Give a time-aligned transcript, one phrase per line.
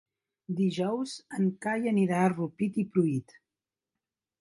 [0.59, 3.41] Dijous en Cai anirà a Rupit i Pruit.